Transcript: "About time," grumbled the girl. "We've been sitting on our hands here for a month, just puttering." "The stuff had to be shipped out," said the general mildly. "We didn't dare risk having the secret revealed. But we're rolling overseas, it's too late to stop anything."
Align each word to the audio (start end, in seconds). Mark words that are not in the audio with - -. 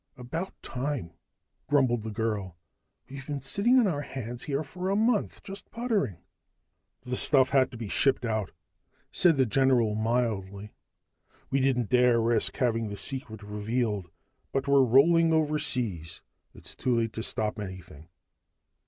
"About 0.17 0.59
time," 0.63 1.11
grumbled 1.67 2.01
the 2.01 2.09
girl. 2.09 2.57
"We've 3.07 3.27
been 3.27 3.39
sitting 3.41 3.77
on 3.77 3.85
our 3.85 4.01
hands 4.01 4.45
here 4.45 4.63
for 4.63 4.89
a 4.89 4.95
month, 4.95 5.43
just 5.43 5.69
puttering." 5.69 6.17
"The 7.03 7.15
stuff 7.15 7.49
had 7.49 7.69
to 7.69 7.77
be 7.77 7.87
shipped 7.87 8.25
out," 8.25 8.49
said 9.11 9.37
the 9.37 9.45
general 9.45 9.93
mildly. 9.93 10.73
"We 11.51 11.59
didn't 11.59 11.91
dare 11.91 12.19
risk 12.19 12.57
having 12.57 12.87
the 12.87 12.97
secret 12.97 13.43
revealed. 13.43 14.09
But 14.51 14.67
we're 14.67 14.81
rolling 14.81 15.33
overseas, 15.33 16.23
it's 16.55 16.75
too 16.75 16.97
late 16.97 17.13
to 17.13 17.21
stop 17.21 17.59
anything." 17.59 18.09